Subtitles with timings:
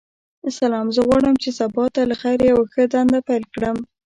[0.59, 3.77] سلام ،زه غواړم چی سبا ته لخیر یوه ښه دنده پیل کړم.